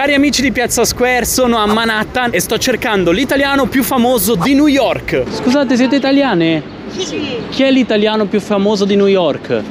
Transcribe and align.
Cari 0.00 0.14
amici 0.14 0.40
di 0.40 0.50
Piazza 0.50 0.82
Square, 0.86 1.26
sono 1.26 1.58
a 1.58 1.66
Manhattan 1.66 2.30
e 2.32 2.40
sto 2.40 2.56
cercando 2.56 3.10
l'italiano 3.10 3.66
più 3.66 3.82
famoso 3.82 4.34
di 4.34 4.54
New 4.54 4.66
York. 4.66 5.24
Scusate, 5.30 5.76
siete 5.76 5.96
italiane? 5.96 6.62
Sì. 6.88 7.36
Chi 7.50 7.64
è 7.64 7.70
l'italiano 7.70 8.24
più 8.24 8.40
famoso 8.40 8.86
di 8.86 8.96
New 8.96 9.08
York? 9.08 9.62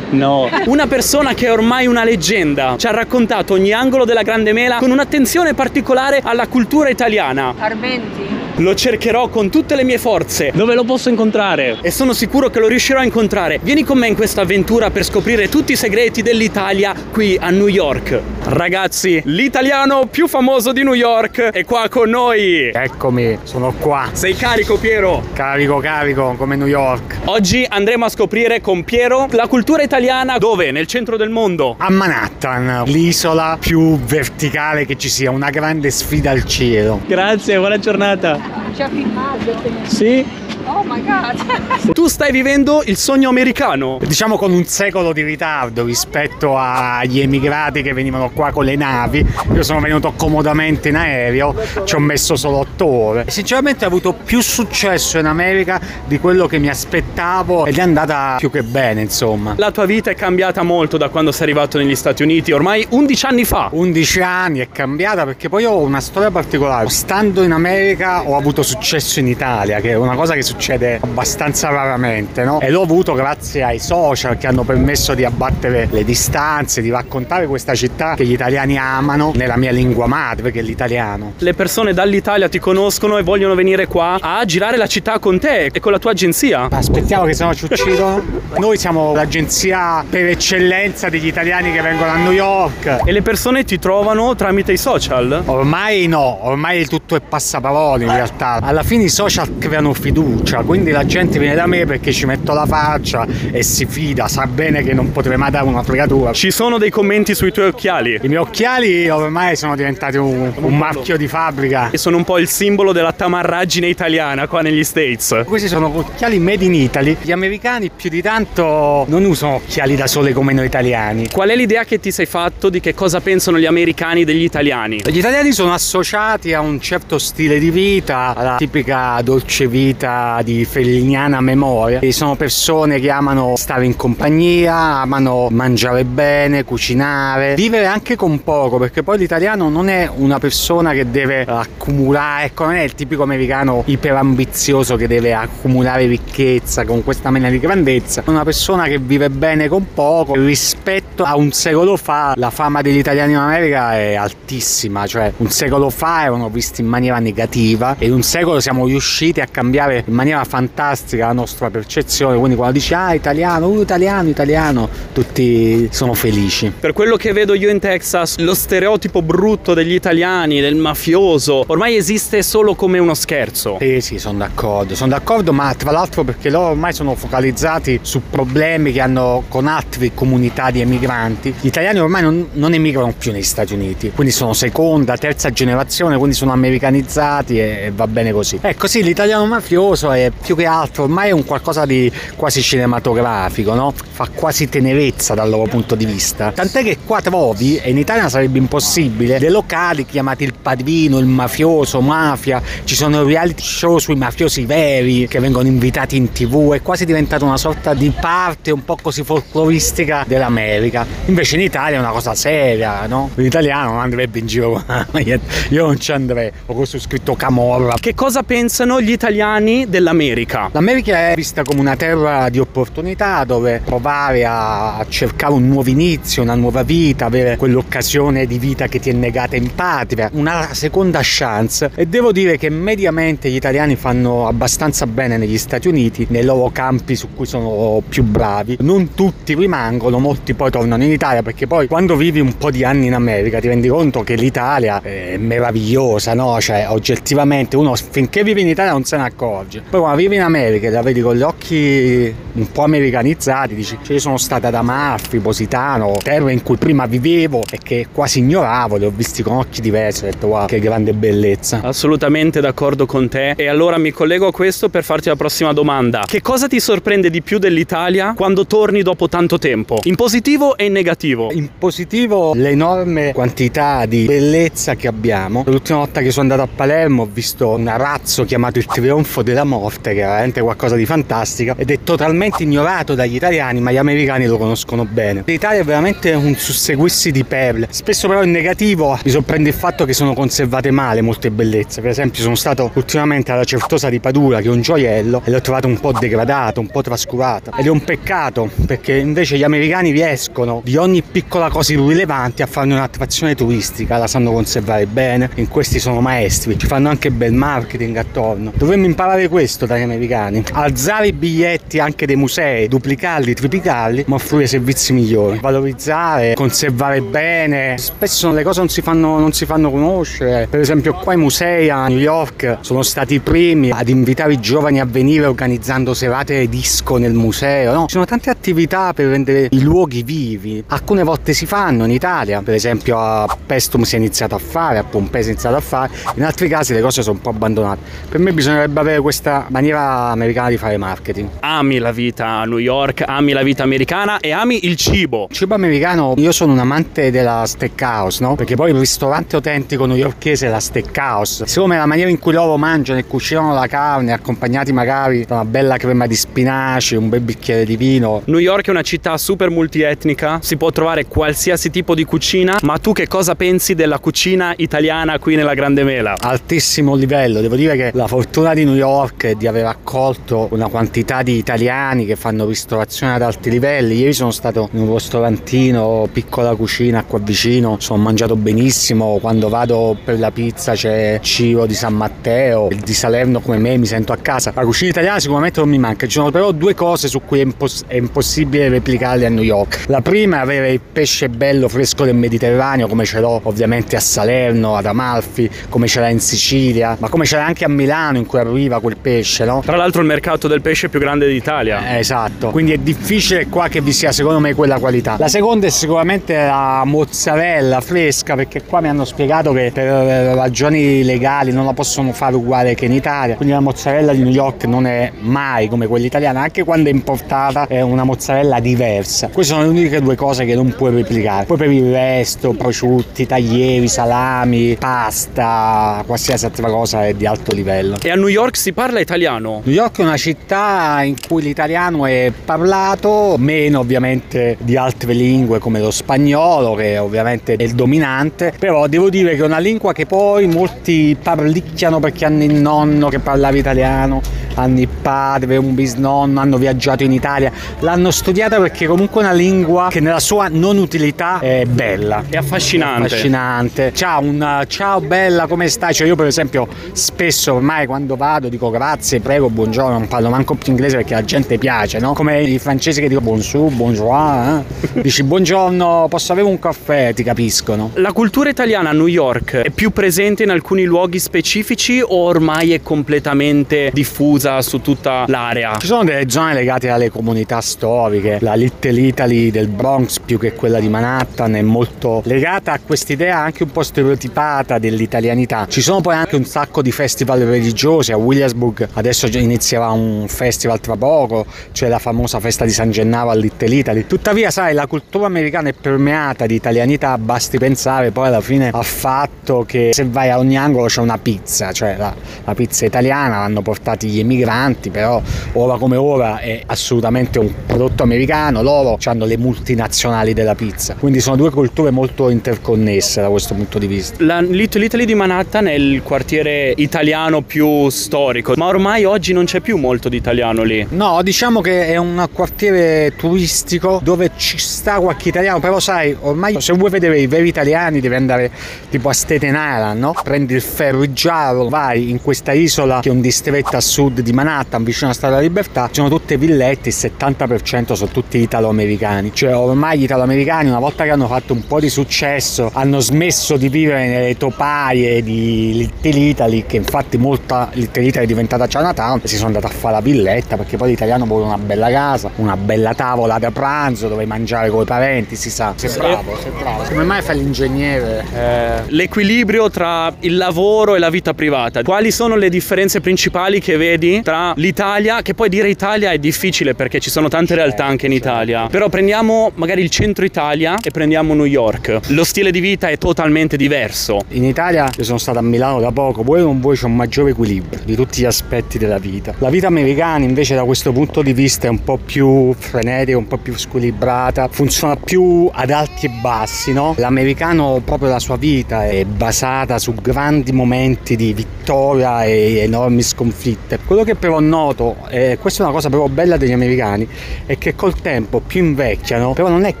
No. 0.10 0.50
Una 0.66 0.86
persona 0.86 1.32
che 1.32 1.46
è 1.46 1.50
ormai 1.50 1.86
una 1.86 2.04
leggenda. 2.04 2.74
Ci 2.76 2.86
ha 2.86 2.90
raccontato 2.90 3.54
ogni 3.54 3.72
angolo 3.72 4.04
della 4.04 4.20
Grande 4.20 4.52
Mela 4.52 4.76
con 4.76 4.90
un'attenzione 4.90 5.54
particolare 5.54 6.20
alla 6.22 6.46
cultura 6.46 6.90
italiana. 6.90 7.54
Armenti. 7.58 8.35
Lo 8.58 8.74
cercherò 8.74 9.28
con 9.28 9.50
tutte 9.50 9.74
le 9.76 9.84
mie 9.84 9.98
forze. 9.98 10.50
Dove 10.54 10.74
lo 10.74 10.84
posso 10.84 11.10
incontrare? 11.10 11.76
E 11.82 11.90
sono 11.90 12.14
sicuro 12.14 12.48
che 12.48 12.58
lo 12.58 12.68
riuscirò 12.68 13.00
a 13.00 13.04
incontrare. 13.04 13.60
Vieni 13.62 13.84
con 13.84 13.98
me 13.98 14.08
in 14.08 14.14
questa 14.14 14.40
avventura 14.40 14.88
per 14.88 15.04
scoprire 15.04 15.50
tutti 15.50 15.72
i 15.72 15.76
segreti 15.76 16.22
dell'Italia 16.22 16.94
qui 17.12 17.36
a 17.38 17.50
New 17.50 17.66
York. 17.66 18.18
Ragazzi, 18.44 19.20
l'italiano 19.26 20.06
più 20.06 20.26
famoso 20.26 20.72
di 20.72 20.82
New 20.82 20.94
York 20.94 21.38
è 21.50 21.66
qua 21.66 21.88
con 21.90 22.08
noi. 22.08 22.70
Eccomi, 22.72 23.40
sono 23.42 23.74
qua. 23.78 24.08
Sei 24.12 24.34
carico, 24.34 24.78
Piero? 24.78 25.22
Carico, 25.34 25.76
carico, 25.76 26.34
come 26.38 26.56
New 26.56 26.66
York. 26.66 27.18
Oggi 27.24 27.66
andremo 27.68 28.06
a 28.06 28.08
scoprire 28.08 28.62
con 28.62 28.84
Piero 28.84 29.26
la 29.32 29.48
cultura 29.48 29.82
italiana 29.82 30.38
dove? 30.38 30.70
Nel 30.70 30.86
centro 30.86 31.18
del 31.18 31.28
mondo. 31.28 31.74
A 31.76 31.90
Manhattan, 31.90 32.84
l'isola 32.86 33.58
più 33.60 33.98
verticale 33.98 34.86
che 34.86 34.96
ci 34.96 35.10
sia, 35.10 35.30
una 35.30 35.50
grande 35.50 35.90
sfida 35.90 36.30
al 36.30 36.44
cielo. 36.46 37.02
Grazie, 37.06 37.58
buona 37.58 37.78
giornata. 37.78 38.45
Ci 38.76 38.82
ha 38.82 38.88
filmato. 38.90 40.45
Oh 40.66 40.82
my 40.82 41.00
god. 41.02 41.92
Tu 41.94 42.08
stai 42.08 42.32
vivendo 42.32 42.82
il 42.84 42.96
sogno 42.96 43.28
americano. 43.28 43.98
Diciamo 44.00 44.36
con 44.36 44.52
un 44.52 44.64
secolo 44.64 45.12
di 45.12 45.22
ritardo 45.22 45.84
rispetto 45.84 46.56
agli 46.58 47.20
emigrati 47.20 47.82
che 47.82 47.92
venivano 47.92 48.30
qua 48.30 48.50
con 48.50 48.64
le 48.64 48.74
navi. 48.74 49.24
Io 49.54 49.62
sono 49.62 49.80
venuto 49.80 50.12
comodamente 50.16 50.88
in 50.88 50.96
aereo, 50.96 51.54
ci 51.84 51.94
ho 51.94 52.00
messo 52.00 52.34
solo 52.34 52.58
otto 52.58 52.86
ore. 52.86 53.24
Sinceramente 53.28 53.84
ho 53.84 53.88
avuto 53.88 54.12
più 54.12 54.40
successo 54.40 55.18
in 55.18 55.26
America 55.26 55.80
di 56.04 56.18
quello 56.18 56.46
che 56.46 56.58
mi 56.58 56.68
aspettavo 56.68 57.66
ed 57.66 57.78
è 57.78 57.82
andata 57.82 58.34
più 58.38 58.50
che 58.50 58.62
bene, 58.62 59.02
insomma. 59.02 59.54
La 59.56 59.70
tua 59.70 59.86
vita 59.86 60.10
è 60.10 60.14
cambiata 60.14 60.62
molto 60.62 60.96
da 60.96 61.08
quando 61.08 61.30
sei 61.30 61.42
arrivato 61.44 61.78
negli 61.78 61.94
Stati 61.94 62.22
Uniti, 62.22 62.50
ormai 62.52 62.84
11 62.90 63.26
anni 63.26 63.44
fa. 63.44 63.68
11 63.70 64.20
anni 64.20 64.58
è 64.58 64.68
cambiata 64.70 65.24
perché 65.24 65.48
poi 65.48 65.64
ho 65.64 65.78
una 65.78 66.00
storia 66.00 66.30
particolare. 66.30 66.88
Stando 66.88 67.42
in 67.42 67.52
America 67.52 68.22
ho 68.22 68.36
avuto 68.36 68.62
successo 68.62 69.20
in 69.20 69.28
Italia, 69.28 69.80
che 69.80 69.90
è 69.90 69.94
una 69.94 70.14
cosa 70.16 70.34
che 70.34 70.42
succede 70.42 70.55
abbastanza 71.00 71.68
raramente, 71.68 72.44
no? 72.44 72.60
E 72.60 72.70
l'ho 72.70 72.82
avuto 72.82 73.14
grazie 73.14 73.62
ai 73.62 73.78
social 73.78 74.36
che 74.36 74.46
hanno 74.46 74.62
permesso 74.62 75.14
di 75.14 75.24
abbattere 75.24 75.88
le 75.90 76.04
distanze, 76.04 76.80
di 76.82 76.90
raccontare 76.90 77.46
questa 77.46 77.74
città 77.74 78.14
che 78.14 78.24
gli 78.24 78.32
italiani 78.32 78.76
amano 78.78 79.32
nella 79.34 79.56
mia 79.56 79.70
lingua 79.70 80.06
madre, 80.06 80.50
che 80.50 80.60
è 80.60 80.62
l'italiano. 80.62 81.34
Le 81.38 81.54
persone 81.54 81.92
dall'Italia 81.92 82.48
ti 82.48 82.58
conoscono 82.58 83.18
e 83.18 83.22
vogliono 83.22 83.54
venire 83.54 83.86
qua 83.86 84.18
a 84.20 84.44
girare 84.44 84.76
la 84.76 84.86
città 84.86 85.18
con 85.18 85.38
te 85.38 85.70
e 85.72 85.80
con 85.80 85.92
la 85.92 85.98
tua 85.98 86.12
agenzia. 86.12 86.68
Aspettiamo 86.70 87.24
che 87.24 87.34
se 87.34 87.44
no 87.44 87.54
ci 87.54 87.64
uccidono. 87.64 88.22
Noi 88.56 88.76
siamo 88.76 89.14
l'agenzia 89.14 90.04
per 90.08 90.26
eccellenza 90.26 91.08
degli 91.08 91.26
italiani 91.26 91.72
che 91.72 91.80
vengono 91.80 92.10
a 92.10 92.16
New 92.16 92.32
York. 92.32 93.00
E 93.04 93.12
le 93.12 93.22
persone 93.22 93.64
ti 93.64 93.78
trovano 93.78 94.34
tramite 94.34 94.72
i 94.72 94.76
social? 94.76 95.42
Ormai 95.44 96.06
no, 96.06 96.46
ormai 96.46 96.86
tutto 96.86 97.16
è 97.16 97.20
passaparole 97.20 98.04
in 98.04 98.12
realtà. 98.12 98.58
Alla 98.62 98.82
fine 98.82 99.04
i 99.04 99.08
social 99.08 99.58
creano 99.58 99.92
fiducia, 99.92 100.45
quindi 100.64 100.92
la 100.92 101.04
gente 101.04 101.38
viene 101.38 101.54
da 101.54 101.66
me 101.66 101.84
perché 101.86 102.12
ci 102.12 102.24
metto 102.24 102.54
la 102.54 102.66
faccia 102.66 103.26
e 103.50 103.62
si 103.62 103.84
fida, 103.84 104.28
sa 104.28 104.46
bene 104.46 104.82
che 104.82 104.94
non 104.94 105.10
potrei 105.10 105.36
mai 105.36 105.50
dare 105.50 105.64
una 105.64 105.82
fregatura. 105.82 106.32
Ci 106.32 106.50
sono 106.52 106.78
dei 106.78 106.90
commenti 106.90 107.34
sui 107.34 107.50
tuoi 107.50 107.66
occhiali 107.66 108.18
I 108.22 108.28
miei 108.28 108.40
occhiali 108.40 109.08
ormai 109.08 109.56
sono 109.56 109.74
diventati 109.74 110.16
un, 110.16 110.52
un 110.54 110.78
marchio 110.78 111.16
di 111.16 111.26
fabbrica. 111.26 111.88
che 111.90 111.98
sono 111.98 112.16
un 112.16 112.24
po' 112.24 112.38
il 112.38 112.48
simbolo 112.48 112.92
della 112.92 113.12
tamarraggine 113.12 113.88
italiana 113.88 114.46
qua 114.46 114.60
negli 114.60 114.84
States. 114.84 115.42
Questi 115.44 115.68
sono 115.68 115.90
occhiali 115.94 116.38
made 116.38 116.64
in 116.64 116.74
Italy. 116.74 117.16
Gli 117.20 117.32
americani 117.32 117.90
più 117.90 118.08
di 118.08 118.22
tanto 118.22 119.04
non 119.08 119.24
usano 119.24 119.56
occhiali 119.56 119.96
da 119.96 120.06
sole 120.06 120.32
come 120.32 120.52
noi 120.52 120.66
italiani. 120.66 121.28
Qual 121.28 121.48
è 121.48 121.56
l'idea 121.56 121.84
che 121.84 121.98
ti 121.98 122.12
sei 122.12 122.26
fatto 122.26 122.68
di 122.68 122.80
che 122.80 122.94
cosa 122.94 123.20
pensano 123.20 123.58
gli 123.58 123.66
americani 123.66 124.24
degli 124.24 124.44
italiani? 124.44 125.02
Gli 125.04 125.18
italiani 125.18 125.52
sono 125.52 125.72
associati 125.72 126.52
a 126.52 126.60
un 126.60 126.80
certo 126.80 127.18
stile 127.18 127.58
di 127.58 127.70
vita, 127.70 128.34
alla 128.36 128.56
tipica 128.56 129.20
dolce 129.22 129.66
vita 129.66 130.35
di 130.42 130.64
felliniana 130.64 131.40
memoria. 131.40 132.00
E 132.00 132.12
sono 132.12 132.36
persone 132.36 133.00
che 133.00 133.10
amano 133.10 133.54
stare 133.56 133.84
in 133.84 133.96
compagnia, 133.96 135.00
amano 135.00 135.48
mangiare 135.50 136.04
bene, 136.04 136.64
cucinare, 136.64 137.54
vivere 137.54 137.86
anche 137.86 138.16
con 138.16 138.42
poco, 138.42 138.78
perché 138.78 139.02
poi 139.02 139.18
l'italiano 139.18 139.68
non 139.68 139.88
è 139.88 140.10
una 140.14 140.38
persona 140.38 140.92
che 140.92 141.10
deve 141.10 141.44
accumulare, 141.46 142.46
ecco, 142.46 142.64
non 142.64 142.74
è 142.74 142.82
il 142.82 142.94
tipico 142.94 143.22
americano 143.22 143.82
iperambizioso 143.86 144.96
che 144.96 145.06
deve 145.06 145.34
accumulare 145.34 146.06
ricchezza 146.06 146.84
con 146.84 147.02
questa 147.04 147.30
mania 147.30 147.50
di 147.50 147.58
grandezza, 147.58 148.22
è 148.24 148.30
una 148.30 148.44
persona 148.44 148.84
che 148.84 148.98
vive 148.98 149.30
bene 149.30 149.68
con 149.68 149.86
poco. 149.94 150.34
Rispetto 150.34 151.24
a 151.24 151.36
un 151.36 151.52
secolo 151.52 151.96
fa, 151.96 152.34
la 152.36 152.50
fama 152.50 152.82
degli 152.82 152.98
italiani 152.98 153.32
in 153.32 153.38
America 153.38 153.94
è 153.94 154.14
altissima, 154.14 155.06
cioè 155.06 155.32
un 155.38 155.50
secolo 155.50 155.90
fa 155.90 156.22
erano 156.22 156.48
visti 156.48 156.80
in 156.80 156.86
maniera 156.86 157.18
negativa 157.18 157.96
e 157.98 158.06
in 158.06 158.12
un 158.12 158.22
secolo 158.22 158.60
siamo 158.60 158.86
riusciti 158.86 159.40
a 159.40 159.46
cambiare 159.50 160.04
in 160.06 160.14
maniera 160.14 160.25
fantastica 160.44 161.26
la 161.26 161.32
nostra 161.32 161.70
percezione, 161.70 162.36
quindi 162.36 162.56
quando 162.56 162.74
dici 162.74 162.94
ah 162.94 163.14
italiano, 163.14 163.68
uh, 163.68 163.80
italiano, 163.80 164.28
italiano, 164.28 164.88
tutti 165.12 165.88
sono 165.90 166.14
felici. 166.14 166.72
Per 166.78 166.92
quello 166.92 167.16
che 167.16 167.32
vedo 167.32 167.54
io 167.54 167.70
in 167.70 167.78
Texas, 167.78 168.38
lo 168.38 168.54
stereotipo 168.54 169.22
brutto 169.22 169.74
degli 169.74 169.94
italiani, 169.94 170.60
del 170.60 170.76
mafioso, 170.76 171.64
ormai 171.66 171.96
esiste 171.96 172.42
solo 172.42 172.74
come 172.74 172.98
uno 172.98 173.14
scherzo. 173.14 173.76
Sì, 173.80 174.00
sì, 174.00 174.18
sono 174.18 174.38
d'accordo, 174.38 174.94
sono 174.94 175.10
d'accordo, 175.10 175.52
ma 175.52 175.74
tra 175.74 175.90
l'altro 175.90 176.24
perché 176.24 176.50
loro 176.50 176.70
ormai 176.70 176.92
sono 176.92 177.14
focalizzati 177.14 178.00
su 178.02 178.22
problemi 178.28 178.92
che 178.92 179.00
hanno 179.00 179.44
con 179.48 179.66
altre 179.66 180.12
comunità 180.14 180.70
di 180.70 180.80
emigranti. 180.80 181.54
Gli 181.60 181.66
italiani 181.66 181.98
ormai 181.98 182.22
non, 182.22 182.48
non 182.52 182.72
emigrano 182.74 183.14
più 183.16 183.32
negli 183.32 183.42
Stati 183.42 183.74
Uniti, 183.74 184.12
quindi 184.14 184.32
sono 184.32 184.52
seconda, 184.52 185.16
terza 185.16 185.50
generazione, 185.50 186.16
quindi 186.16 186.34
sono 186.34 186.52
americanizzati 186.52 187.58
e, 187.58 187.62
e 187.86 187.92
va 187.94 188.06
bene 188.06 188.32
così. 188.32 188.58
Ecco 188.60 188.86
sì, 188.86 189.02
l'italiano 189.02 189.46
mafioso 189.46 190.05
è 190.12 190.30
più 190.30 190.56
che 190.56 190.66
altro 190.66 191.04
ormai 191.04 191.28
è 191.28 191.32
un 191.32 191.44
qualcosa 191.44 191.84
di 191.86 192.10
quasi 192.36 192.62
cinematografico, 192.62 193.74
no? 193.74 193.92
Fa 193.92 194.28
quasi 194.34 194.68
tenerezza 194.68 195.34
dal 195.34 195.48
loro 195.48 195.64
punto 195.64 195.94
di 195.94 196.04
vista. 196.04 196.52
Tant'è 196.52 196.82
che 196.82 196.98
qua 197.04 197.20
trovi, 197.20 197.76
e 197.76 197.90
in 197.90 197.98
Italia 197.98 198.28
sarebbe 198.28 198.58
impossibile, 198.58 199.38
dei 199.38 199.50
locali 199.50 200.06
chiamati 200.06 200.44
il 200.44 200.54
padrino, 200.60 201.18
il 201.18 201.26
mafioso, 201.26 202.00
mafia, 202.00 202.62
ci 202.84 202.94
sono 202.94 203.22
reality 203.22 203.62
show 203.62 203.98
sui 203.98 204.16
mafiosi 204.16 204.64
veri 204.64 205.26
che 205.28 205.38
vengono 205.40 205.68
invitati 205.68 206.16
in 206.16 206.32
tv, 206.32 206.72
è 206.72 206.82
quasi 206.82 207.04
diventata 207.04 207.44
una 207.44 207.56
sorta 207.56 207.94
di 207.94 208.12
parte 208.18 208.70
un 208.70 208.84
po' 208.84 208.96
così 209.00 209.22
folcloristica 209.22 210.24
dell'America. 210.26 211.06
Invece 211.26 211.56
in 211.56 211.62
Italia 211.62 211.98
è 211.98 212.00
una 212.00 212.10
cosa 212.10 212.34
seria, 212.34 213.06
no? 213.06 213.30
L'italiano 213.34 213.92
non 213.92 214.00
andrebbe 214.00 214.38
in 214.38 214.46
giro 214.46 214.70
con 214.70 214.84
io 215.70 215.86
non 215.86 215.98
ci 215.98 216.12
andrei, 216.12 216.50
ho 216.66 216.74
questo 216.74 216.98
scritto 216.98 217.34
Camorra. 217.34 217.94
Che 217.98 218.14
cosa 218.14 218.42
pensano 218.42 219.00
gli 219.00 219.10
italiani 219.10 219.86
dell'America? 219.96 220.68
L'America 220.72 221.30
è 221.30 221.34
vista 221.34 221.62
come 221.62 221.80
una 221.80 221.96
terra 221.96 222.48
di 222.50 222.58
opportunità 222.58 223.44
dove 223.44 223.80
provare 223.82 224.44
a 224.44 225.04
cercare 225.08 225.54
un 225.54 225.68
nuovo 225.68 225.88
inizio, 225.88 226.42
una 226.42 226.54
nuova 226.54 226.82
vita, 226.82 227.24
avere 227.24 227.56
quell'occasione 227.56 228.46
di 228.46 228.58
vita 228.58 228.88
che 228.88 229.00
ti 229.00 229.10
è 229.10 229.12
negata 229.12 229.56
in 229.56 229.74
patria, 229.74 230.28
una 230.34 230.68
seconda 230.72 231.20
chance. 231.22 231.90
E 231.94 232.06
devo 232.06 232.32
dire 232.32 232.58
che 232.58 232.68
mediamente 232.68 233.48
gli 233.48 233.54
italiani 233.54 233.96
fanno 233.96 234.46
abbastanza 234.46 235.06
bene 235.06 235.38
negli 235.38 235.56
Stati 235.58 235.88
Uniti, 235.88 236.26
nei 236.30 236.44
loro 236.44 236.70
campi 236.70 237.16
su 237.16 237.28
cui 237.34 237.46
sono 237.46 238.02
più 238.06 238.22
bravi. 238.22 238.76
Non 238.80 239.14
tutti 239.14 239.54
rimangono, 239.54 240.18
molti 240.18 240.54
poi 240.54 240.70
tornano 240.70 241.04
in 241.04 241.10
Italia 241.10 241.42
perché 241.42 241.66
poi 241.66 241.86
quando 241.86 242.16
vivi 242.16 242.40
un 242.40 242.56
po' 242.58 242.70
di 242.70 242.84
anni 242.84 243.06
in 243.06 243.14
America 243.14 243.60
ti 243.60 243.68
rendi 243.68 243.88
conto 243.88 244.22
che 244.22 244.34
l'Italia 244.34 245.00
è 245.00 245.36
meravigliosa, 245.38 246.34
no? 246.34 246.60
Cioè 246.60 246.86
oggettivamente 246.88 247.76
uno 247.76 247.94
finché 247.94 248.42
vive 248.42 248.60
in 248.60 248.68
Italia 248.68 248.92
non 248.92 249.04
se 249.04 249.16
ne 249.16 249.22
accorge. 249.22 249.84
Poi 249.88 250.00
quando 250.00 250.18
vivi 250.18 250.34
in 250.34 250.42
America 250.42 250.88
e 250.88 250.90
la 250.90 251.00
vedi 251.00 251.20
con 251.20 251.36
gli 251.36 251.42
occhi 251.42 252.34
un 252.54 252.72
po' 252.72 252.82
americanizzati, 252.82 253.74
dici, 253.76 253.96
cioè 254.02 254.14
io 254.14 254.20
sono 254.20 254.36
stata 254.36 254.68
da 254.68 254.78
Amalfi, 254.80 255.38
Positano, 255.38 256.16
terre 256.20 256.52
in 256.52 256.64
cui 256.64 256.76
prima 256.76 257.06
vivevo 257.06 257.62
e 257.70 257.78
che 257.80 258.08
quasi 258.10 258.40
ignoravo, 258.40 258.96
li 258.96 259.04
ho 259.04 259.12
visti 259.14 259.44
con 259.44 259.56
occhi 259.56 259.80
diversi, 259.80 260.24
ho 260.24 260.30
detto 260.30 260.48
wow, 260.48 260.66
che 260.66 260.80
grande 260.80 261.12
bellezza. 261.12 261.82
Assolutamente 261.84 262.60
d'accordo 262.60 263.06
con 263.06 263.28
te. 263.28 263.50
E 263.50 263.68
allora 263.68 263.96
mi 263.96 264.10
collego 264.10 264.48
a 264.48 264.52
questo 264.52 264.88
per 264.88 265.04
farti 265.04 265.28
la 265.28 265.36
prossima 265.36 265.72
domanda. 265.72 266.24
Che 266.26 266.42
cosa 266.42 266.66
ti 266.66 266.80
sorprende 266.80 267.30
di 267.30 267.40
più 267.40 267.58
dell'Italia 267.58 268.34
quando 268.36 268.66
torni 268.66 269.02
dopo 269.02 269.28
tanto 269.28 269.56
tempo? 269.58 269.98
In 270.02 270.16
positivo 270.16 270.76
e 270.76 270.86
in 270.86 270.92
negativo? 270.92 271.52
In 271.52 271.68
positivo 271.78 272.54
l'enorme 272.54 273.32
quantità 273.32 274.04
di 274.06 274.24
bellezza 274.24 274.96
che 274.96 275.06
abbiamo. 275.06 275.62
L'ultima 275.66 275.98
volta 275.98 276.20
che 276.22 276.32
sono 276.32 276.50
andato 276.50 276.68
a 276.68 276.68
Palermo 276.74 277.22
ho 277.22 277.28
visto 277.32 277.68
un 277.68 277.86
arazzo 277.86 278.44
chiamato 278.44 278.78
il 278.78 278.86
Trionfo 278.86 279.42
della 279.42 279.62
Moda 279.62 279.75
morte, 279.78 280.14
che 280.14 280.22
è 280.22 280.26
veramente 280.26 280.60
qualcosa 280.60 280.96
di 280.96 281.06
fantastico 281.06 281.74
ed 281.76 281.90
è 281.90 281.98
totalmente 282.02 282.62
ignorato 282.62 283.14
dagli 283.14 283.34
italiani, 283.34 283.80
ma 283.80 283.92
gli 283.92 283.96
americani 283.96 284.46
lo 284.46 284.56
conoscono 284.56 285.04
bene. 285.04 285.42
L'Italia 285.44 285.80
è 285.80 285.84
veramente 285.84 286.32
un 286.32 286.54
susseguirsi 286.54 287.30
di 287.30 287.44
perle. 287.44 287.88
Spesso 287.90 288.28
però 288.28 288.42
in 288.42 288.50
negativo 288.50 289.18
mi 289.22 289.30
sorprende 289.30 289.68
il 289.68 289.74
fatto 289.74 290.04
che 290.04 290.12
sono 290.12 290.34
conservate 290.34 290.90
male 290.90 291.20
molte 291.20 291.50
bellezze. 291.50 292.00
Per 292.00 292.10
esempio 292.10 292.42
sono 292.42 292.54
stato 292.54 292.90
ultimamente 292.94 293.52
alla 293.52 293.64
Certosa 293.64 294.08
di 294.08 294.20
Padura, 294.20 294.60
che 294.60 294.68
è 294.68 294.70
un 294.70 294.80
gioiello, 294.80 295.42
e 295.44 295.50
l'ho 295.50 295.60
trovato 295.60 295.86
un 295.86 295.98
po' 296.00 296.12
degradato, 296.12 296.80
un 296.80 296.88
po' 296.88 297.02
trascurato. 297.02 297.72
Ed 297.76 297.86
è 297.86 297.88
un 297.88 298.02
peccato, 298.02 298.70
perché 298.86 299.16
invece 299.16 299.56
gli 299.56 299.64
americani 299.64 300.10
riescono 300.10 300.80
di 300.84 300.96
ogni 300.96 301.22
piccola 301.22 301.68
cosa 301.68 301.92
irrilevante 301.92 302.62
a 302.62 302.66
farne 302.66 302.94
un'attrazione 302.94 303.54
turistica, 303.54 304.16
la 304.16 304.26
sanno 304.26 304.52
conservare 304.52 305.06
bene, 305.06 305.50
in 305.56 305.68
questi 305.68 305.98
sono 305.98 306.20
maestri, 306.20 306.78
ci 306.78 306.86
fanno 306.86 307.08
anche 307.08 307.30
bel 307.30 307.52
marketing 307.52 308.16
attorno. 308.16 308.72
Dovremmo 308.74 309.06
imparare 309.06 309.48
questo 309.48 309.65
dagli 309.86 310.02
americani, 310.02 310.62
alzare 310.72 311.28
i 311.28 311.32
biglietti 311.32 311.98
anche 311.98 312.26
dei 312.26 312.36
musei, 312.36 312.88
duplicarli, 312.88 313.54
triplicarli, 313.54 314.24
ma 314.28 314.36
offrire 314.36 314.66
servizi 314.66 315.12
migliori, 315.12 315.58
valorizzare, 315.60 316.54
conservare 316.54 317.20
bene. 317.20 317.98
Spesso 317.98 318.52
le 318.52 318.62
cose 318.62 318.78
non 318.78 318.88
si 318.88 319.02
fanno, 319.02 319.38
non 319.38 319.52
si 319.52 319.66
fanno 319.66 319.90
conoscere, 319.90 320.66
per 320.68 320.80
esempio 320.80 321.14
qua 321.14 321.34
i 321.34 321.36
musei 321.36 321.90
a 321.90 322.06
New 322.08 322.18
York 322.18 322.78
sono 322.80 323.02
stati 323.02 323.34
i 323.34 323.40
primi 323.40 323.90
ad 323.90 324.08
invitare 324.08 324.52
i 324.52 324.60
giovani 324.60 325.00
a 325.00 325.04
venire 325.04 325.46
organizzando 325.46 326.14
serate 326.14 326.68
disco 326.68 327.16
nel 327.16 327.32
museo, 327.32 327.92
no? 327.92 328.06
Ci 328.06 328.12
sono 328.12 328.24
tante 328.24 328.50
attività 328.50 329.12
per 329.12 329.26
rendere 329.26 329.68
i 329.70 329.80
luoghi 329.80 330.22
vivi, 330.22 330.82
alcune 330.88 331.22
volte 331.22 331.52
si 331.52 331.66
fanno 331.66 332.04
in 332.04 332.10
Italia, 332.10 332.62
per 332.62 332.74
esempio 332.74 333.18
a 333.18 333.56
Pestum 333.66 334.02
si 334.02 334.14
è 334.14 334.18
iniziato 334.18 334.54
a 334.54 334.58
fare, 334.58 334.98
a 334.98 335.04
Pompei 335.04 335.42
si 335.42 335.48
è 335.48 335.52
iniziato 335.52 335.76
a 335.76 335.80
fare, 335.80 336.10
in 336.34 336.44
altri 336.44 336.68
casi 336.68 336.92
le 336.92 337.00
cose 337.00 337.22
sono 337.22 337.36
un 337.36 337.40
po' 337.40 337.50
abbandonate. 337.50 338.00
Per 338.28 338.38
me 338.40 338.52
bisognerebbe 338.52 339.00
avere 339.00 339.20
questa 339.20 339.55
maniera 339.68 340.28
americana 340.28 340.68
di 340.68 340.76
fare 340.76 340.96
marketing. 340.96 341.48
Ami 341.60 341.98
la 341.98 342.12
vita 342.12 342.46
a 342.46 342.64
New 342.64 342.78
York, 342.78 343.22
ami 343.26 343.52
la 343.52 343.62
vita 343.62 343.82
americana 343.82 344.38
e 344.40 344.52
ami 344.52 344.86
il 344.86 344.96
cibo. 344.96 345.46
Il 345.48 345.56
cibo 345.56 345.74
americano, 345.74 346.34
io 346.36 346.52
sono 346.52 346.72
un 346.72 346.78
amante 346.78 347.30
della 347.30 347.64
steakhouse, 347.66 348.42
no? 348.42 348.54
Perché 348.54 348.76
poi 348.76 348.90
il 348.90 348.98
ristorante 348.98 349.56
autentico 349.56 350.06
newyorkese 350.06 350.66
è 350.66 350.70
la 350.70 350.80
steakhouse. 350.80 351.66
Siccome 351.66 351.96
la 351.96 352.06
maniera 352.06 352.30
in 352.30 352.38
cui 352.38 352.52
loro 352.52 352.76
mangiano 352.76 353.18
e 353.18 353.26
cucinano 353.26 353.72
la 353.72 353.86
carne, 353.86 354.32
accompagnati 354.32 354.92
magari 354.92 355.44
da 355.44 355.54
una 355.54 355.64
bella 355.64 355.96
crema 355.96 356.26
di 356.26 356.34
spinaci, 356.34 357.16
un 357.16 357.28
bel 357.28 357.40
bicchiere 357.40 357.84
di 357.84 357.96
vino. 357.96 358.42
New 358.46 358.58
York 358.58 358.86
è 358.86 358.90
una 358.90 359.02
città 359.02 359.36
super 359.36 359.70
multietnica, 359.70 360.58
si 360.62 360.76
può 360.76 360.90
trovare 360.90 361.26
qualsiasi 361.26 361.90
tipo 361.90 362.14
di 362.14 362.24
cucina, 362.24 362.78
ma 362.82 362.98
tu 362.98 363.12
che 363.12 363.26
cosa 363.26 363.54
pensi 363.54 363.94
della 363.94 364.18
cucina 364.18 364.74
italiana 364.76 365.38
qui 365.38 365.56
nella 365.56 365.74
Grande 365.74 366.02
Mela? 366.02 366.36
Altissimo 366.40 367.14
livello, 367.14 367.60
devo 367.60 367.76
dire 367.76 367.96
che 367.96 368.10
la 368.14 368.26
fortuna 368.26 368.74
di 368.74 368.84
New 368.84 368.94
York 368.94 369.45
è 369.50 369.54
di 369.54 369.66
aver 369.66 369.86
accolto 369.86 370.68
una 370.70 370.88
quantità 370.88 371.42
di 371.42 371.56
italiani 371.56 372.26
che 372.26 372.36
fanno 372.36 372.66
ristorazione 372.66 373.34
ad 373.34 373.42
alti 373.42 373.70
livelli. 373.70 374.16
Ieri 374.16 374.32
sono 374.32 374.50
stato 374.50 374.88
in 374.92 375.00
un 375.00 375.12
ristorantino, 375.12 376.28
piccola 376.32 376.74
cucina 376.74 377.24
qua 377.24 377.38
vicino, 377.38 377.96
sono 378.00 378.22
mangiato 378.22 378.56
benissimo, 378.56 379.38
quando 379.38 379.68
vado 379.68 380.16
per 380.22 380.38
la 380.38 380.50
pizza 380.50 380.92
c'è 380.92 381.38
cibo 381.40 381.86
di 381.86 381.94
San 381.94 382.14
Matteo, 382.14 382.88
il 382.90 383.00
di 383.00 383.14
Salerno 383.14 383.60
come 383.60 383.78
me 383.78 383.96
mi 383.96 384.06
sento 384.06 384.32
a 384.32 384.36
casa. 384.36 384.72
La 384.74 384.84
cucina 384.84 385.10
italiana 385.10 385.40
sicuramente 385.40 385.80
non 385.80 385.88
mi 385.88 385.98
manca, 385.98 386.26
ci 386.26 386.32
sono 386.32 386.50
però 386.50 386.72
due 386.72 386.94
cose 386.94 387.28
su 387.28 387.42
cui 387.42 387.60
è, 387.60 387.62
impos- 387.62 388.04
è 388.06 388.16
impossibile 388.16 388.88
replicarle 388.88 389.46
a 389.46 389.48
New 389.48 389.62
York. 389.62 390.04
La 390.08 390.20
prima 390.20 390.58
è 390.58 390.60
avere 390.60 390.92
il 390.92 391.00
pesce 391.00 391.48
bello 391.48 391.88
fresco 391.88 392.24
del 392.24 392.34
Mediterraneo 392.34 393.06
come 393.06 393.24
ce 393.24 393.40
l'ho 393.40 393.60
ovviamente 393.64 394.16
a 394.16 394.20
Salerno, 394.20 394.96
ad 394.96 395.06
Amalfi, 395.06 395.70
come 395.88 396.06
ce 396.06 396.20
l'ha 396.20 396.28
in 396.28 396.40
Sicilia, 396.40 397.16
ma 397.18 397.28
come 397.28 397.44
ce 397.44 397.56
l'ha 397.56 397.64
anche 397.64 397.84
a 397.84 397.88
Milano 397.88 398.38
in 398.38 398.46
cui 398.46 398.58
arriva 398.58 399.00
quel 399.00 399.16
pesce, 399.16 399.35
no? 399.64 399.82
Tra 399.84 399.96
l'altro 399.96 400.20
il 400.20 400.26
mercato 400.26 400.68
del 400.68 400.80
pesce 400.80 401.08
più 401.08 401.18
grande 401.18 401.48
d'Italia. 401.48 402.14
Eh, 402.14 402.18
esatto, 402.18 402.70
quindi 402.70 402.92
è 402.92 402.98
difficile 402.98 403.66
qua 403.66 403.88
che 403.88 404.00
vi 404.00 404.12
sia 404.12 404.32
secondo 404.32 404.60
me 404.60 404.74
quella 404.74 404.98
qualità. 404.98 405.36
La 405.38 405.48
seconda 405.48 405.86
è 405.86 405.90
sicuramente 405.90 406.54
la 406.54 407.02
mozzarella 407.04 408.00
fresca 408.00 408.54
perché 408.54 408.82
qua 408.82 409.00
mi 409.00 409.08
hanno 409.08 409.24
spiegato 409.24 409.72
che 409.72 409.90
per 409.92 410.06
ragioni 410.06 411.22
legali 411.24 411.72
non 411.72 411.84
la 411.84 411.92
possono 411.92 412.32
fare 412.32 412.54
uguale 412.54 412.94
che 412.94 413.06
in 413.06 413.12
Italia, 413.12 413.56
quindi 413.56 413.74
la 413.74 413.80
mozzarella 413.80 414.32
di 414.32 414.42
New 414.42 414.52
York 414.52 414.84
non 414.84 415.06
è 415.06 415.32
mai 415.40 415.88
come 415.88 416.06
quella 416.06 416.26
italiana, 416.26 416.62
anche 416.62 416.84
quando 416.84 417.08
è 417.08 417.12
importata 417.12 417.86
è 417.86 418.00
una 418.00 418.24
mozzarella 418.24 418.80
diversa. 418.80 419.48
Queste 419.52 419.74
sono 419.74 419.84
le 419.86 419.90
uniche 419.90 420.20
due 420.20 420.36
cose 420.36 420.64
che 420.64 420.74
non 420.74 420.94
puoi 420.96 421.14
replicare. 421.14 421.64
Poi 421.66 421.76
per 421.76 421.90
il 421.90 422.10
resto, 422.10 422.72
prosciutti, 422.72 423.46
taglieri, 423.46 424.08
salami, 424.08 424.96
pasta, 424.96 426.22
qualsiasi 426.26 426.66
altra 426.66 426.88
cosa 426.88 427.26
è 427.26 427.34
di 427.34 427.46
alto 427.46 427.74
livello. 427.74 428.16
E 428.22 428.30
a 428.30 428.34
New 428.34 428.48
York 428.48 428.76
si 428.76 428.92
parla 428.92 429.15
italiano? 429.20 429.82
New 429.84 429.94
York 429.94 430.18
è 430.18 430.22
una 430.22 430.36
città 430.36 431.22
in 431.22 431.36
cui 431.46 431.62
l'italiano 431.62 432.26
è 432.26 432.52
parlato, 432.64 433.56
meno 433.58 434.00
ovviamente 434.00 434.76
di 434.80 434.96
altre 434.96 435.32
lingue 435.32 435.78
come 435.78 436.00
lo 436.00 436.10
spagnolo, 436.10 436.94
che 436.94 437.18
ovviamente 437.18 437.74
è 437.76 437.82
il 437.82 437.94
dominante, 437.94 438.72
però 438.78 439.06
devo 439.06 439.30
dire 439.30 439.56
che 439.56 439.62
è 439.62 439.64
una 439.64 439.78
lingua 439.78 440.12
che 440.12 440.26
poi 440.26 440.66
molti 440.66 441.36
parlicchiano 441.40 442.20
perché 442.20 442.44
hanno 442.44 442.64
il 442.64 442.74
nonno 442.74 443.28
che 443.28 443.38
parlava 443.38 443.76
italiano, 443.76 444.40
hanno 444.74 445.00
il 445.00 445.08
padre, 445.08 445.76
un 445.76 445.94
bisnonno, 445.94 446.60
hanno 446.60 446.76
viaggiato 446.78 447.22
in 447.22 447.32
Italia, 447.32 447.72
l'hanno 448.00 448.30
studiata 448.30 448.78
perché 448.78 449.06
comunque 449.06 449.42
è 449.42 449.44
una 449.44 449.54
lingua 449.54 450.08
che 450.10 450.20
nella 450.20 450.40
sua 450.40 450.68
non 450.68 450.98
utilità 450.98 451.58
è 451.60 451.84
bella. 451.84 452.44
È 452.48 452.56
affascinante. 452.56 453.26
affascinante. 453.26 454.12
Ciao, 454.14 454.42
un 454.42 454.84
ciao 454.86 455.20
bella, 455.20 455.66
come 455.66 455.88
stai? 455.88 456.14
Cioè 456.14 456.26
io 456.26 456.36
per 456.36 456.46
esempio 456.46 456.86
spesso 457.12 457.74
ormai 457.74 458.06
quando 458.06 458.36
vado 458.36 458.68
dico 458.68 458.90
grazie, 458.90 459.05
prego, 459.40 459.70
buongiorno, 459.70 460.18
non 460.18 460.26
parlo 460.26 460.48
manco 460.48 460.74
più 460.74 460.90
inglese 460.90 461.16
perché 461.16 461.34
la 461.34 461.44
gente 461.44 461.78
piace, 461.78 462.18
no? 462.18 462.32
Come 462.32 462.62
i 462.62 462.78
francesi 462.78 463.20
che 463.20 463.28
dicono 463.28 463.46
bonjour, 463.46 463.92
bonjour, 463.92 464.34
eh? 464.34 465.20
dici 465.22 465.44
buongiorno, 465.44 466.26
posso 466.28 466.52
avere 466.52 466.66
un 466.66 466.78
caffè, 466.80 467.32
ti 467.32 467.44
capiscono. 467.44 468.10
La 468.14 468.32
cultura 468.32 468.68
italiana 468.68 469.10
a 469.10 469.12
New 469.12 469.26
York 469.26 469.76
è 469.76 469.90
più 469.90 470.10
presente 470.10 470.64
in 470.64 470.70
alcuni 470.70 471.04
luoghi 471.04 471.38
specifici 471.38 472.20
o 472.20 472.36
ormai 472.36 472.92
è 472.92 473.00
completamente 473.00 474.10
diffusa 474.12 474.82
su 474.82 475.00
tutta 475.00 475.44
l'area? 475.46 475.96
Ci 475.98 476.06
sono 476.06 476.24
delle 476.24 476.48
zone 476.48 476.74
legate 476.74 477.08
alle 477.08 477.30
comunità 477.30 477.80
storiche, 477.80 478.58
la 478.60 478.74
Little 478.74 479.20
Italy 479.20 479.70
del 479.70 479.86
Bronx 479.88 480.40
più 480.40 480.58
che 480.58 480.72
quella 480.72 480.98
di 480.98 481.08
Manhattan 481.08 481.76
è 481.76 481.82
molto 481.82 482.42
legata 482.44 482.92
a 482.92 482.98
quest'idea 482.98 483.58
anche 483.58 483.84
un 483.84 483.92
po' 483.92 484.02
stereotipata 484.02 484.98
dell'italianità. 484.98 485.86
Ci 485.88 486.00
sono 486.00 486.20
poi 486.20 486.34
anche 486.34 486.56
un 486.56 486.64
sacco 486.64 487.02
di 487.02 487.12
festival 487.12 487.60
religiosi 487.60 488.32
a 488.32 488.36
Williamsburg, 488.36 488.95
adesso 489.14 489.46
inizierà 489.46 490.10
un 490.10 490.46
festival 490.48 491.00
tra 491.00 491.16
poco, 491.16 491.66
cioè 491.92 492.08
la 492.08 492.18
famosa 492.18 492.60
festa 492.60 492.84
di 492.84 492.90
San 492.90 493.10
Gennaro 493.10 493.50
a 493.50 493.54
Little 493.54 493.94
Italy. 493.94 494.26
Tuttavia, 494.26 494.70
sai, 494.70 494.94
la 494.94 495.06
cultura 495.06 495.46
americana 495.46 495.88
è 495.88 495.92
permeata 495.92 496.66
di 496.66 496.74
italianità, 496.74 497.36
basti 497.38 497.78
pensare 497.78 498.30
poi 498.30 498.48
alla 498.48 498.60
fine 498.60 498.90
al 498.92 499.04
fatto 499.04 499.84
che 499.86 500.10
se 500.12 500.24
vai 500.26 500.50
a 500.50 500.58
ogni 500.58 500.76
angolo 500.76 501.06
c'è 501.06 501.20
una 501.20 501.38
pizza, 501.38 501.92
cioè 501.92 502.16
la, 502.16 502.34
la 502.64 502.74
pizza 502.74 503.04
italiana 503.04 503.58
l'hanno 503.58 503.82
portati 503.82 504.28
gli 504.28 504.38
emigranti, 504.38 505.10
però 505.10 505.40
ora 505.72 505.96
come 505.98 506.16
ora 506.16 506.58
è 506.58 506.82
assolutamente 506.86 507.58
un 507.58 507.70
prodotto 507.86 508.22
americano, 508.22 508.82
loro 508.82 509.18
hanno 509.24 509.44
le 509.44 509.56
multinazionali 509.56 510.52
della 510.52 510.74
pizza, 510.74 511.14
quindi 511.18 511.40
sono 511.40 511.56
due 511.56 511.70
culture 511.70 512.10
molto 512.10 512.48
interconnesse 512.48 513.40
da 513.40 513.48
questo 513.48 513.74
punto 513.74 513.98
di 513.98 514.06
vista. 514.06 514.42
La 514.44 514.60
Little 514.60 515.04
Italy 515.04 515.24
di 515.24 515.34
Manhattan 515.34 515.86
è 515.86 515.92
il 515.92 516.22
quartiere 516.22 516.92
italiano 516.96 517.62
più 517.62 518.08
storico, 518.08 518.74
ma 518.76 518.85
ormai 518.86 519.24
oggi 519.24 519.52
non 519.52 519.64
c'è 519.64 519.80
più 519.80 519.96
molto 519.96 520.28
di 520.28 520.36
italiano 520.36 520.82
lì. 520.82 521.06
No, 521.10 521.40
diciamo 521.42 521.80
che 521.80 522.06
è 522.06 522.16
un 522.16 522.48
quartiere 522.52 523.34
turistico 523.36 524.20
dove 524.22 524.52
ci 524.56 524.78
sta 524.78 525.18
qualche 525.18 525.48
italiano, 525.48 525.80
però 525.80 526.00
sai, 526.00 526.36
ormai 526.40 526.80
se 526.80 526.92
vuoi 526.94 527.10
vedere 527.10 527.38
i 527.38 527.46
veri 527.46 527.68
italiani 527.68 528.20
devi 528.20 528.34
andare 528.34 528.70
tipo 529.10 529.28
a 529.28 529.32
Staten 529.32 529.74
Island, 529.74 530.20
no? 530.20 530.34
Prendi 530.42 530.74
il 530.74 530.82
ferroviario, 530.82 531.88
vai 531.88 532.30
in 532.30 532.40
questa 532.40 532.72
isola 532.72 533.20
che 533.20 533.28
è 533.28 533.32
un 533.32 533.40
distretto 533.40 533.96
a 533.96 534.00
sud 534.00 534.40
di 534.40 534.52
Manhattan, 534.52 535.04
vicino 535.04 535.26
alla 535.26 535.34
Strada 535.34 535.58
Libertà, 535.58 536.08
sono 536.12 536.28
tutte 536.28 536.56
villette, 536.56 537.08
il 537.08 537.14
70% 537.16 538.12
sono 538.12 538.30
tutti 538.30 538.58
italo-americani, 538.58 539.52
cioè 539.54 539.74
ormai 539.76 540.18
gli 540.18 540.24
italo-americani 540.24 540.88
una 540.88 540.98
volta 540.98 541.24
che 541.24 541.30
hanno 541.30 541.46
fatto 541.46 541.72
un 541.72 541.86
po' 541.86 542.00
di 542.00 542.08
successo 542.08 542.90
hanno 542.92 543.20
smesso 543.20 543.76
di 543.76 543.88
vivere 543.88 544.26
nelle 544.26 544.56
topaie 544.56 545.42
di 545.42 545.92
Little 545.94 546.40
Italy, 546.40 546.84
che 546.86 546.96
infatti 546.96 547.36
molta 547.36 547.88
Little 547.92 548.24
Italy 548.24 548.44
è 548.44 548.46
diventata 548.46 548.75
Chinatown, 548.84 549.40
e 549.42 549.48
si 549.48 549.56
sono 549.56 549.68
andati 549.68 549.86
a 549.86 549.88
fare 549.88 550.14
la 550.14 550.20
villetta 550.20 550.76
perché 550.76 550.96
poi 550.98 551.10
l'italiano 551.10 551.46
vuole 551.46 551.64
una 551.64 551.78
bella 551.78 552.10
casa, 552.10 552.50
una 552.56 552.76
bella 552.76 553.14
tavola 553.14 553.58
da 553.58 553.70
pranzo 553.70 554.28
dove 554.28 554.44
mangiare 554.44 554.90
con 554.90 555.02
i 555.02 555.04
parenti, 555.06 555.56
si 555.56 555.70
sa. 555.70 555.94
Sei 555.96 556.10
bravo, 556.16 556.56
sei 556.60 556.72
bravo. 556.78 557.02
Come 557.04 557.24
mai 557.24 557.40
fai 557.40 557.56
l'ingegnere? 557.56 558.44
Eh, 558.54 559.02
l'equilibrio 559.08 559.88
tra 559.88 560.32
il 560.40 560.56
lavoro 560.56 561.14
e 561.14 561.18
la 561.18 561.30
vita 561.30 561.54
privata. 561.54 562.02
Quali 562.02 562.30
sono 562.30 562.56
le 562.56 562.68
differenze 562.68 563.20
principali 563.20 563.80
che 563.80 563.96
vedi 563.96 564.42
tra 564.42 564.74
l'Italia, 564.76 565.40
che 565.40 565.54
poi 565.54 565.70
dire 565.70 565.88
Italia 565.88 566.32
è 566.32 566.38
difficile 566.38 566.94
perché 566.94 567.18
ci 567.20 567.30
sono 567.30 567.48
tante 567.48 567.74
realtà 567.74 568.04
anche 568.04 568.26
in 568.26 568.32
Italia, 568.32 568.88
però 568.90 569.08
prendiamo 569.08 569.70
magari 569.76 570.02
il 570.02 570.10
centro 570.10 570.44
Italia 570.44 570.96
e 571.02 571.10
prendiamo 571.10 571.54
New 571.54 571.64
York. 571.64 572.18
Lo 572.28 572.44
stile 572.44 572.70
di 572.70 572.80
vita 572.80 573.08
è 573.08 573.16
totalmente 573.16 573.76
diverso. 573.76 574.40
In 574.50 574.64
Italia 574.64 575.08
io 575.16 575.24
sono 575.24 575.38
stato 575.38 575.58
a 575.58 575.62
Milano 575.62 576.00
da 576.00 576.12
poco, 576.12 576.42
vuoi 576.42 576.60
o 576.60 576.64
non 576.64 576.80
vuoi 576.80 576.96
c'è 576.96 577.06
un 577.06 577.16
maggiore 577.16 577.50
equilibrio 577.50 578.00
di 578.04 578.14
tutti 578.14 578.40
gli 578.40 578.44
aspetti 578.44 578.65
aspetti 578.66 578.98
della 578.98 579.18
vita. 579.18 579.54
La 579.58 579.70
vita 579.70 579.86
americana 579.86 580.44
invece 580.44 580.74
da 580.74 580.82
questo 580.82 581.12
punto 581.12 581.40
di 581.40 581.52
vista 581.52 581.86
è 581.86 581.90
un 581.90 582.02
po' 582.02 582.18
più 582.18 582.74
frenetica, 582.74 583.38
un 583.38 583.46
po' 583.46 583.58
più 583.58 583.76
squilibrata, 583.76 584.68
funziona 584.68 585.16
più 585.16 585.70
ad 585.72 585.90
alti 585.90 586.26
e 586.26 586.30
bassi, 586.40 586.92
no? 586.92 587.14
L'americano 587.16 588.00
proprio 588.04 588.28
la 588.28 588.40
sua 588.40 588.56
vita 588.56 589.06
è 589.06 589.24
basata 589.24 589.98
su 589.98 590.14
grandi 590.14 590.72
momenti 590.72 591.36
di 591.36 591.52
vittoria 591.52 592.44
e 592.44 592.78
enormi 592.78 593.22
sconfitte. 593.22 594.00
Quello 594.04 594.24
che 594.24 594.34
però 594.34 594.58
noto, 594.58 595.16
e 595.30 595.58
questa 595.60 595.82
è 595.82 595.86
una 595.86 595.94
cosa 595.94 596.10
però 596.10 596.26
bella 596.26 596.56
degli 596.56 596.72
americani, 596.72 597.28
è 597.66 597.78
che 597.78 597.94
col 597.94 598.20
tempo 598.20 598.60
più 598.60 598.82
invecchiano, 598.82 599.52
però 599.52 599.68
non 599.68 599.84
è 599.84 600.00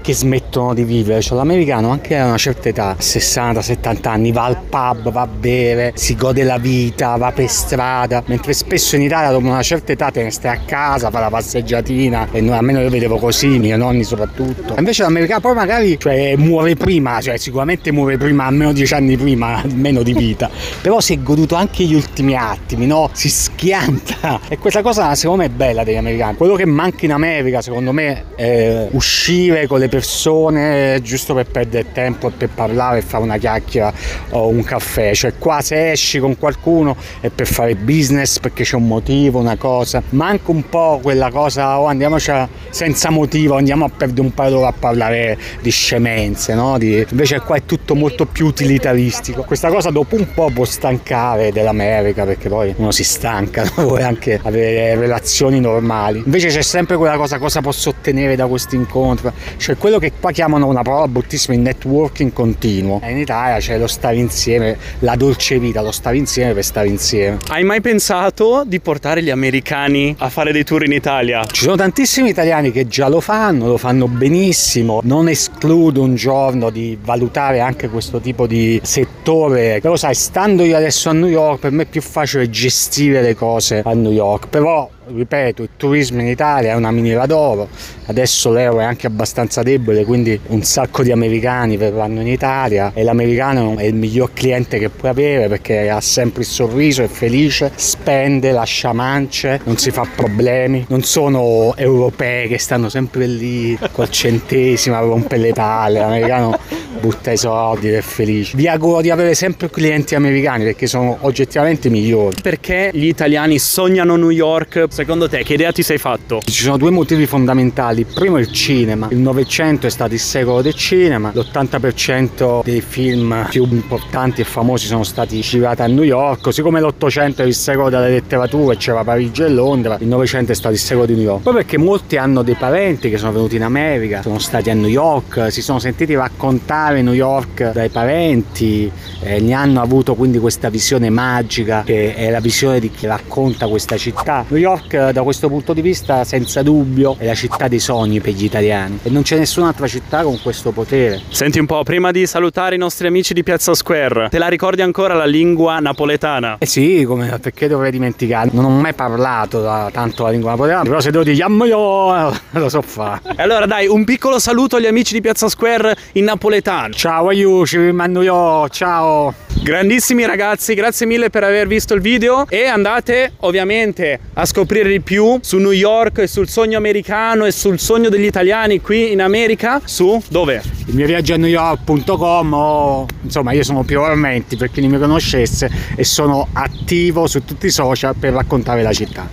che 0.00 0.12
smettono 0.12 0.74
di 0.74 0.82
vivere, 0.82 1.20
cioè 1.20 1.38
l'americano 1.38 1.90
anche 1.90 2.18
a 2.18 2.26
una 2.26 2.36
certa 2.36 2.68
età, 2.68 2.96
60-70 2.98 4.08
anni, 4.08 4.32
va 4.32 4.44
al 4.44 4.58
pub, 4.68 5.12
va 5.12 5.20
a 5.22 5.28
bere, 5.28 5.92
si 5.94 6.16
gode 6.16 6.42
la 6.42 6.58
vita, 6.58 7.16
va 7.16 7.30
per 7.30 7.48
strada, 7.48 8.22
mentre 8.26 8.54
spesso 8.56 8.96
in 8.96 9.02
Italia 9.02 9.30
dopo 9.30 9.46
una 9.46 9.62
certa 9.62 9.92
età 9.92 10.10
te 10.10 10.22
ne 10.22 10.30
stai 10.30 10.56
a 10.56 10.60
casa, 10.64 11.10
fa 11.10 11.20
la 11.20 11.28
passeggiatina 11.28 12.28
e 12.32 12.40
noi, 12.40 12.56
almeno 12.56 12.80
io 12.80 12.88
vedevo 12.88 13.18
così, 13.18 13.58
miei 13.58 13.76
nonni 13.76 14.02
soprattutto. 14.02 14.74
Invece 14.78 15.02
l'americano 15.02 15.40
poi 15.40 15.54
magari 15.54 15.98
cioè, 16.00 16.34
muore 16.36 16.74
prima, 16.74 17.20
cioè 17.20 17.36
sicuramente 17.36 17.92
muore 17.92 18.16
prima, 18.16 18.46
almeno 18.46 18.72
dieci 18.72 18.94
anni 18.94 19.18
prima, 19.18 19.62
meno 19.74 20.02
di 20.02 20.14
vita, 20.14 20.48
però 20.80 21.00
si 21.00 21.12
è 21.12 21.18
goduto 21.18 21.54
anche 21.54 21.84
gli 21.84 21.94
ultimi 21.94 22.34
attimi, 22.34 22.86
no? 22.86 23.10
Si 23.12 23.28
schianta 23.28 24.40
e 24.48 24.56
questa 24.56 24.80
cosa 24.80 25.14
secondo 25.14 25.42
me 25.42 25.48
è 25.48 25.52
bella 25.52 25.84
degli 25.84 25.96
americani. 25.96 26.36
Quello 26.36 26.54
che 26.54 26.64
manca 26.64 27.04
in 27.04 27.12
America 27.12 27.60
secondo 27.60 27.92
me 27.92 28.24
è 28.36 28.88
uscire 28.92 29.66
con 29.66 29.80
le 29.80 29.88
persone 29.90 30.98
giusto 31.02 31.34
per 31.34 31.44
perdere 31.44 31.92
tempo 31.92 32.28
e 32.28 32.30
per 32.30 32.48
parlare 32.48 32.98
e 32.98 33.02
fare 33.02 33.22
una 33.22 33.36
chiacchiera 33.36 33.92
o 34.30 34.48
un 34.48 34.64
caffè, 34.64 35.14
cioè 35.14 35.34
qua 35.38 35.60
se 35.60 35.90
esci 35.90 36.18
con 36.20 36.38
qualcuno 36.38 36.96
è 37.20 37.28
per 37.28 37.46
fare 37.46 37.74
business 37.74 38.38
perché 38.46 38.62
c'è 38.62 38.76
un 38.76 38.86
motivo, 38.86 39.40
una 39.40 39.56
cosa, 39.56 40.00
manca 40.10 40.52
un 40.52 40.68
po' 40.68 41.00
quella 41.02 41.30
cosa, 41.30 41.80
oh 41.80 41.86
andiamoci 41.86 42.30
a, 42.30 42.48
senza 42.70 43.10
motivo, 43.10 43.56
andiamo 43.56 43.84
a 43.84 43.88
perdere 43.88 44.20
un 44.20 44.32
paio 44.32 44.50
d'ore 44.50 44.66
a 44.66 44.72
parlare 44.72 45.36
di 45.60 45.70
scemenze, 45.70 46.54
no? 46.54 46.78
Di, 46.78 47.04
invece 47.10 47.40
qua 47.40 47.56
è 47.56 47.64
tutto 47.66 47.96
molto 47.96 48.24
più 48.24 48.46
utilitaristico. 48.46 49.42
Questa 49.42 49.68
cosa 49.68 49.90
dopo 49.90 50.14
un 50.14 50.32
po' 50.32 50.50
può 50.52 50.64
stancare 50.64 51.50
dell'America 51.50 52.24
perché 52.24 52.48
poi 52.48 52.72
uno 52.76 52.92
si 52.92 53.02
stanca, 53.02 53.64
no? 53.74 53.82
vuole 53.82 54.04
anche 54.04 54.38
avere 54.40 54.94
relazioni 54.94 55.58
normali. 55.58 56.22
Invece 56.24 56.48
c'è 56.48 56.62
sempre 56.62 56.96
quella 56.96 57.16
cosa, 57.16 57.38
cosa 57.38 57.60
posso 57.60 57.88
ottenere 57.88 58.36
da 58.36 58.46
questo 58.46 58.76
incontro, 58.76 59.32
cioè 59.56 59.76
quello 59.76 59.98
che 59.98 60.12
qua 60.20 60.30
chiamano 60.30 60.68
una 60.68 60.82
parola 60.82 61.08
bruttissima 61.08 61.56
il 61.56 61.62
networking 61.62 62.32
continuo. 62.32 63.00
E 63.02 63.10
in 63.10 63.18
Italia 63.18 63.58
c'è 63.58 63.76
lo 63.76 63.88
stare 63.88 64.16
insieme, 64.16 64.76
la 65.00 65.16
dolce 65.16 65.58
vita, 65.58 65.82
lo 65.82 65.90
stare 65.90 66.16
insieme 66.16 66.54
per 66.54 66.64
stare 66.64 66.86
insieme. 66.86 67.38
Hai 67.48 67.64
mai 67.64 67.80
pensato 67.80 68.25
di 68.64 68.80
portare 68.80 69.22
gli 69.22 69.30
americani 69.30 70.14
a 70.18 70.28
fare 70.28 70.52
dei 70.52 70.64
tour 70.64 70.84
in 70.84 70.92
Italia? 70.92 71.44
Ci 71.44 71.62
sono 71.62 71.76
tantissimi 71.76 72.28
italiani 72.30 72.72
che 72.72 72.86
già 72.86 73.08
lo 73.08 73.20
fanno, 73.20 73.66
lo 73.66 73.76
fanno 73.76 74.08
benissimo. 74.08 75.00
Non 75.04 75.28
escludo 75.28 76.02
un 76.02 76.14
giorno 76.14 76.70
di 76.70 76.98
valutare 77.00 77.60
anche 77.60 77.88
questo 77.88 78.20
tipo 78.20 78.46
di 78.46 78.80
settore. 78.82 79.80
Però 79.80 79.96
sai, 79.96 80.14
stando 80.14 80.64
io 80.64 80.76
adesso 80.76 81.08
a 81.08 81.12
New 81.12 81.28
York, 81.28 81.60
per 81.60 81.70
me 81.70 81.84
è 81.84 81.86
più 81.86 82.02
facile 82.02 82.50
gestire 82.50 83.22
le 83.22 83.34
cose 83.34 83.82
a 83.84 83.92
New 83.92 84.12
York. 84.12 84.48
Però 84.48 84.88
ripeto, 85.08 85.62
il 85.62 85.68
turismo 85.76 86.20
in 86.20 86.26
Italia 86.26 86.72
è 86.72 86.74
una 86.74 86.90
miniera 86.90 87.26
d'oro, 87.26 87.68
adesso 88.06 88.50
l'euro 88.50 88.80
è 88.80 88.84
anche 88.84 89.06
abbastanza 89.06 89.62
debole, 89.62 90.04
quindi 90.04 90.38
un 90.48 90.62
sacco 90.62 91.02
di 91.02 91.12
americani 91.12 91.76
verranno 91.76 92.20
in 92.20 92.26
Italia 92.26 92.92
e 92.94 93.02
l'americano 93.02 93.76
è 93.76 93.84
il 93.84 93.94
miglior 93.94 94.32
cliente 94.32 94.78
che 94.78 94.88
puoi 94.88 95.10
avere 95.10 95.48
perché 95.48 95.88
ha 95.88 96.00
sempre 96.00 96.42
il 96.42 96.48
sorriso, 96.48 97.02
è 97.02 97.08
felice, 97.08 97.70
spende, 97.74 98.50
lascia 98.50 98.92
mance, 98.92 99.60
non 99.64 99.76
si 99.76 99.90
fa 99.90 100.06
problemi, 100.14 100.84
non 100.88 101.02
sono 101.02 101.74
europei 101.76 102.48
che 102.48 102.58
stanno 102.58 102.88
sempre 102.88 103.26
lì 103.26 103.78
col 103.92 104.10
centesimo 104.10 104.96
a 104.96 105.00
rompere 105.00 105.40
le 105.40 105.52
palle, 105.52 106.00
l'americano 106.00 106.58
butta 107.06 107.30
i 107.30 107.36
soldi 107.36 107.88
ed 107.88 107.94
è 107.94 108.00
felice. 108.00 108.56
Vi 108.56 108.66
auguro 108.66 109.00
di 109.00 109.10
avere 109.10 109.34
sempre 109.34 109.70
clienti 109.70 110.16
americani 110.16 110.64
perché 110.64 110.88
sono 110.88 111.18
oggettivamente 111.20 111.88
migliori. 111.88 112.36
Perché 112.42 112.90
gli 112.92 113.06
italiani 113.06 113.60
sognano 113.60 114.16
New 114.16 114.30
York? 114.30 114.86
Secondo 114.88 115.28
te 115.28 115.44
che 115.44 115.54
idea 115.54 115.70
ti 115.70 115.82
sei 115.84 115.98
fatto? 115.98 116.40
Ci 116.44 116.62
sono 116.62 116.76
due 116.76 116.90
motivi 116.90 117.26
fondamentali. 117.26 118.04
Primo 118.04 118.38
il 118.38 118.50
cinema. 118.50 119.06
Il 119.10 119.18
Novecento 119.18 119.86
è 119.86 119.90
stato 119.90 120.14
il 120.14 120.20
secolo 120.20 120.62
del 120.62 120.74
cinema. 120.74 121.30
L'80% 121.32 122.64
dei 122.64 122.80
film 122.80 123.46
più 123.50 123.68
importanti 123.70 124.40
e 124.40 124.44
famosi 124.44 124.86
sono 124.86 125.04
stati 125.04 125.38
girati 125.40 125.82
a 125.82 125.86
New 125.86 126.02
York. 126.02 126.42
Così 126.42 126.62
come 126.62 126.80
l'Ottocento 126.80 127.42
è 127.42 127.46
il 127.46 127.54
secolo 127.54 127.88
della 127.88 128.08
letteratura 128.08 128.74
e 128.74 128.78
c'era 128.78 129.04
Parigi 129.04 129.42
e 129.42 129.48
Londra. 129.48 129.96
Il 130.00 130.08
Novecento 130.08 130.50
è 130.50 130.54
stato 130.56 130.74
il 130.74 130.80
secolo 130.80 131.06
di 131.06 131.14
New 131.14 131.22
York. 131.22 131.42
Poi 131.42 131.54
perché 131.54 131.78
molti 131.78 132.16
hanno 132.16 132.42
dei 132.42 132.56
parenti 132.56 133.10
che 133.10 133.16
sono 133.16 133.30
venuti 133.30 133.54
in 133.54 133.62
America, 133.62 134.22
sono 134.22 134.40
stati 134.40 134.70
a 134.70 134.74
New 134.74 134.88
York, 134.88 135.52
si 135.52 135.62
sono 135.62 135.78
sentiti 135.78 136.14
raccontare 136.16 136.95
New 137.02 137.12
York 137.12 137.72
dai 137.72 137.88
parenti, 137.88 138.90
eh, 139.20 139.40
ne 139.40 139.52
hanno 139.52 139.80
avuto 139.80 140.14
quindi 140.14 140.38
questa 140.38 140.68
visione 140.68 141.10
magica 141.10 141.82
che 141.84 142.14
è 142.14 142.30
la 142.30 142.40
visione 142.40 142.80
di 142.80 142.90
chi 142.90 143.06
racconta 143.06 143.66
questa 143.68 143.96
città. 143.96 144.44
New 144.48 144.60
York 144.60 145.10
da 145.10 145.22
questo 145.22 145.48
punto 145.48 145.72
di 145.72 145.80
vista 145.80 146.24
senza 146.24 146.62
dubbio 146.62 147.16
è 147.18 147.26
la 147.26 147.34
città 147.34 147.68
dei 147.68 147.78
sogni 147.78 148.20
per 148.20 148.32
gli 148.32 148.44
italiani 148.44 148.98
e 149.02 149.10
non 149.10 149.22
c'è 149.22 149.38
nessun'altra 149.38 149.86
città 149.86 150.22
con 150.22 150.38
questo 150.40 150.70
potere. 150.70 151.20
Senti 151.28 151.58
un 151.58 151.66
po', 151.66 151.82
prima 151.82 152.10
di 152.10 152.26
salutare 152.26 152.74
i 152.74 152.78
nostri 152.78 153.06
amici 153.06 153.34
di 153.34 153.42
Piazza 153.42 153.74
Square, 153.74 154.28
te 154.30 154.38
la 154.38 154.48
ricordi 154.48 154.82
ancora 154.82 155.14
la 155.14 155.26
lingua 155.26 155.78
napoletana? 155.78 156.56
Eh 156.58 156.66
sì, 156.66 157.04
come, 157.06 157.38
perché 157.38 157.68
dovrei 157.68 157.90
dimenticare? 157.90 158.50
Non 158.52 158.64
ho 158.64 158.70
mai 158.70 158.94
parlato 158.94 159.60
da, 159.60 159.90
tanto 159.92 160.24
la 160.24 160.30
lingua 160.30 160.50
napoletana, 160.50 160.82
però 160.84 161.00
se 161.00 161.10
devo 161.10 161.24
dire 161.24 161.36
io 161.36 161.46
lo 162.50 162.68
so 162.68 162.82
fare. 162.82 163.20
E 163.36 163.42
allora 163.42 163.66
dai, 163.66 163.86
un 163.86 164.04
piccolo 164.04 164.38
saluto 164.38 164.76
agli 164.76 164.86
amici 164.86 165.12
di 165.14 165.20
Piazza 165.20 165.48
Square 165.48 165.96
in 166.12 166.24
napoletano. 166.24 166.75
Ciao 166.90 167.28
aiuci, 167.28 167.78
mando 167.90 168.20
io, 168.20 168.68
ciao! 168.68 169.32
Grandissimi 169.62 170.26
ragazzi, 170.26 170.74
grazie 170.74 171.06
mille 171.06 171.30
per 171.30 171.42
aver 171.42 171.66
visto 171.66 171.94
il 171.94 172.02
video 172.02 172.46
e 172.48 172.66
andate 172.66 173.32
ovviamente 173.40 174.20
a 174.34 174.44
scoprire 174.44 174.90
di 174.90 175.00
più 175.00 175.38
su 175.40 175.56
New 175.56 175.70
York 175.70 176.18
e 176.18 176.26
sul 176.26 176.48
sogno 176.50 176.76
americano 176.76 177.46
e 177.46 177.50
sul 177.50 177.78
sogno 177.78 178.10
degli 178.10 178.26
italiani 178.26 178.82
qui 178.82 179.10
in 179.10 179.22
America 179.22 179.80
su 179.84 180.22
dove? 180.28 180.62
Il 180.86 180.94
mio 180.94 181.06
viaggio 181.06 181.32
a 181.32 181.38
newyork.com 181.38 182.52
o 182.52 183.06
insomma 183.22 183.52
io 183.52 183.64
sono 183.64 183.82
Pio 183.82 184.04
Armenti 184.04 184.56
per 184.56 184.70
chi 184.70 184.82
non 184.82 184.90
mi 184.90 184.98
conoscesse 184.98 185.70
e 185.96 186.04
sono 186.04 186.46
attivo 186.52 187.26
su 187.26 187.42
tutti 187.42 187.66
i 187.66 187.70
social 187.70 188.14
per 188.14 188.34
raccontare 188.34 188.82
la 188.82 188.92
città. 188.92 189.26